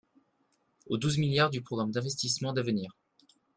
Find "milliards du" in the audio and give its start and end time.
1.19-1.61